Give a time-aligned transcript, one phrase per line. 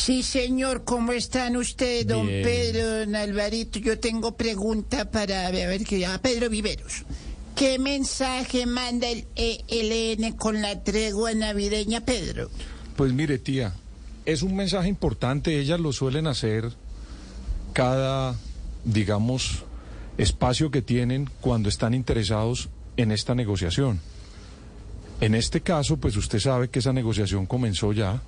[0.00, 2.42] Sí, señor, ¿cómo están ustedes, don Bien.
[2.42, 3.78] Pedro, don Alvarito?
[3.80, 7.04] Yo tengo pregunta para a ver que a Pedro Viveros.
[7.54, 12.48] ¿Qué mensaje manda el ELN con la tregua navideña, Pedro?
[12.96, 13.74] Pues mire, tía,
[14.24, 15.60] es un mensaje importante.
[15.60, 16.72] Ellas lo suelen hacer
[17.74, 18.36] cada,
[18.86, 19.64] digamos,
[20.16, 24.00] espacio que tienen cuando están interesados en esta negociación.
[25.20, 28.22] En este caso, pues usted sabe que esa negociación comenzó ya.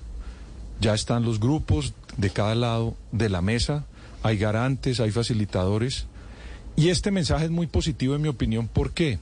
[0.79, 3.85] Ya están los grupos de cada lado de la mesa,
[4.21, 6.07] hay garantes, hay facilitadores.
[6.75, 8.67] Y este mensaje es muy positivo en mi opinión.
[8.67, 9.19] ¿Por qué?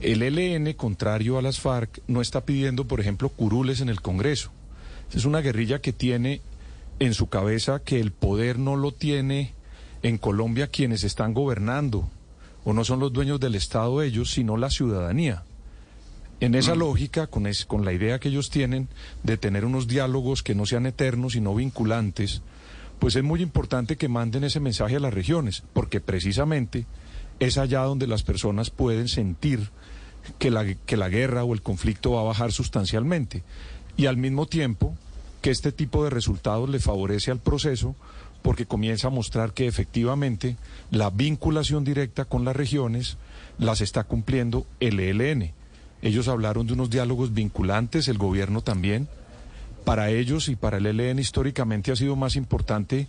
[0.00, 4.50] El ELN, contrario a las FARC, no está pidiendo, por ejemplo, curules en el Congreso.
[5.14, 6.40] Es una guerrilla que tiene
[6.98, 9.54] en su cabeza que el poder no lo tiene
[10.02, 12.08] en Colombia quienes están gobernando,
[12.64, 15.44] o no son los dueños del Estado ellos, sino la ciudadanía.
[16.44, 18.88] En esa lógica, con, es- con la idea que ellos tienen
[19.22, 22.42] de tener unos diálogos que no sean eternos y no vinculantes,
[22.98, 26.84] pues es muy importante que manden ese mensaje a las regiones, porque precisamente
[27.38, 29.70] es allá donde las personas pueden sentir
[30.38, 33.42] que la, que la guerra o el conflicto va a bajar sustancialmente.
[33.96, 34.96] Y al mismo tiempo
[35.42, 37.94] que este tipo de resultados le favorece al proceso
[38.42, 40.56] porque comienza a mostrar que efectivamente
[40.90, 43.16] la vinculación directa con las regiones
[43.58, 45.52] las está cumpliendo el ELN.
[46.02, 49.08] Ellos hablaron de unos diálogos vinculantes, el gobierno también.
[49.84, 53.08] Para ellos y para el ELN históricamente ha sido más importante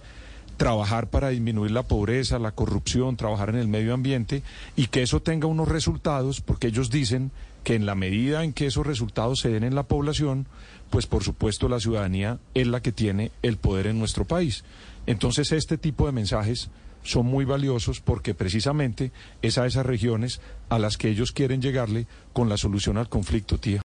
[0.58, 4.44] trabajar para disminuir la pobreza, la corrupción, trabajar en el medio ambiente
[4.76, 7.32] y que eso tenga unos resultados, porque ellos dicen
[7.64, 10.48] que en la medida en que esos resultados se den en la población,
[10.90, 14.64] pues por supuesto la ciudadanía es la que tiene el poder en nuestro país.
[15.08, 16.70] Entonces este tipo de mensajes
[17.04, 22.08] son muy valiosos porque precisamente es a esas regiones a las que ellos quieren llegarle
[22.34, 23.82] con la solución al conflicto, tía.